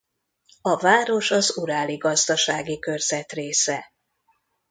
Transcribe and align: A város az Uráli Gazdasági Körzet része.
A 0.61 0.77
város 0.77 1.31
az 1.31 1.57
Uráli 1.57 1.97
Gazdasági 1.97 2.79
Körzet 2.79 3.31
része. 3.31 3.93